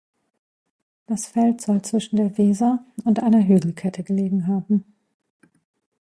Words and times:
Das 1.05 1.27
Feld 1.27 1.61
soll 1.61 1.83
zwischen 1.83 2.15
der 2.15 2.35
Weser 2.39 2.83
und 3.03 3.21
einer 3.21 3.47
Hügelkette 3.47 4.01
gelegen 4.03 4.47
haben. 4.47 4.83